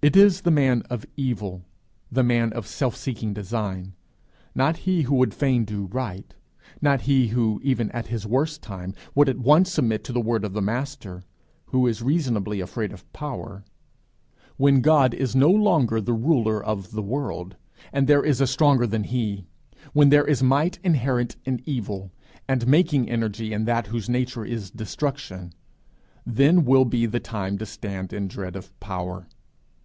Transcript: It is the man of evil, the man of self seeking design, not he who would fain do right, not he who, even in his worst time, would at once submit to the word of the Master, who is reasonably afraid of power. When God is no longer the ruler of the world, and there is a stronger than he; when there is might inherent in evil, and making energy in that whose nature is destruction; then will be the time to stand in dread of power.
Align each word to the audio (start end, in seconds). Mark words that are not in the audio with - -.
It 0.00 0.14
is 0.14 0.42
the 0.42 0.52
man 0.52 0.82
of 0.82 1.04
evil, 1.16 1.64
the 2.12 2.22
man 2.22 2.52
of 2.52 2.68
self 2.68 2.94
seeking 2.94 3.34
design, 3.34 3.94
not 4.54 4.76
he 4.86 5.02
who 5.02 5.16
would 5.16 5.34
fain 5.34 5.64
do 5.64 5.86
right, 5.86 6.32
not 6.80 7.02
he 7.02 7.26
who, 7.28 7.60
even 7.64 7.90
in 7.90 8.04
his 8.04 8.24
worst 8.24 8.62
time, 8.62 8.94
would 9.16 9.28
at 9.28 9.38
once 9.40 9.72
submit 9.72 10.04
to 10.04 10.12
the 10.12 10.20
word 10.20 10.44
of 10.44 10.52
the 10.52 10.62
Master, 10.62 11.24
who 11.66 11.84
is 11.88 12.00
reasonably 12.00 12.60
afraid 12.60 12.92
of 12.92 13.12
power. 13.12 13.64
When 14.56 14.82
God 14.82 15.14
is 15.14 15.34
no 15.34 15.50
longer 15.50 16.00
the 16.00 16.14
ruler 16.14 16.62
of 16.62 16.92
the 16.92 17.02
world, 17.02 17.56
and 17.92 18.06
there 18.06 18.24
is 18.24 18.40
a 18.40 18.46
stronger 18.46 18.86
than 18.86 19.02
he; 19.02 19.46
when 19.94 20.10
there 20.10 20.24
is 20.24 20.44
might 20.44 20.78
inherent 20.84 21.34
in 21.44 21.60
evil, 21.66 22.12
and 22.46 22.68
making 22.68 23.10
energy 23.10 23.52
in 23.52 23.64
that 23.64 23.88
whose 23.88 24.08
nature 24.08 24.44
is 24.44 24.70
destruction; 24.70 25.52
then 26.24 26.64
will 26.64 26.84
be 26.84 27.04
the 27.04 27.18
time 27.20 27.58
to 27.58 27.66
stand 27.66 28.12
in 28.12 28.28
dread 28.28 28.54
of 28.54 28.78
power. 28.78 29.26